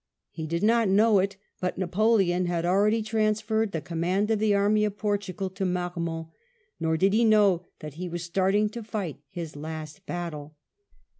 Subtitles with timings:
[0.31, 4.83] He did not know it, but Napoleon had already transferred the command of the Army
[4.83, 6.29] of Portugal to Marmont;
[6.79, 10.55] nor did he know that he was starting to fight his last battle.